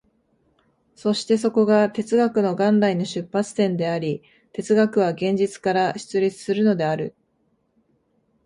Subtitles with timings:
[0.95, 7.13] そしてそこが哲学の元来の出発点であり、哲学は現実から出立するのである。